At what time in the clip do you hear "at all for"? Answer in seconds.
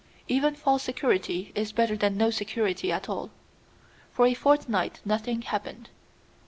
2.91-4.25